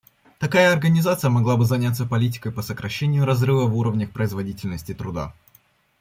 [0.39, 5.31] Такая организация могла бы заняться политикой по сокращение разрыва в уровнях производительности труда.